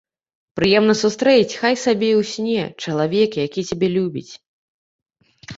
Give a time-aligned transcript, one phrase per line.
[0.59, 4.29] Прыемна сустрэць, хай сабе і ў сне, чалавека, які цябе любіць.